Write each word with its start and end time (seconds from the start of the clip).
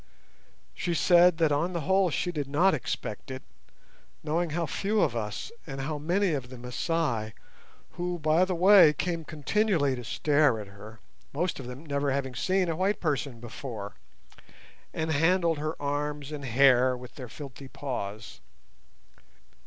She 0.73 0.95
said 0.95 1.37
that 1.37 1.51
on 1.51 1.73
the 1.73 1.81
whole 1.81 2.09
she 2.09 2.31
did 2.31 2.47
not 2.47 2.73
expect 2.73 3.29
it, 3.29 3.43
knowing 4.23 4.49
how 4.49 4.65
few 4.65 4.99
of 4.99 5.15
us, 5.15 5.51
and 5.67 5.79
how 5.81 5.99
many 5.99 6.31
of 6.31 6.49
the 6.49 6.57
Masai—who, 6.57 8.17
by 8.17 8.43
the 8.43 8.55
way, 8.55 8.93
came 8.93 9.23
continually 9.23 9.95
to 9.95 10.03
stare 10.03 10.59
at 10.59 10.65
her, 10.69 11.01
most 11.33 11.59
of 11.59 11.67
them 11.67 11.85
never 11.85 12.09
having 12.11 12.33
seen 12.33 12.67
a 12.67 12.75
white 12.75 12.99
person 12.99 13.39
before, 13.39 13.93
and 14.91 15.11
handled 15.11 15.59
her 15.59 15.79
arms 15.79 16.31
and 16.31 16.45
hair 16.45 16.97
with 16.97 17.13
their 17.13 17.29
filthy 17.29 17.67
paws. 17.67 18.39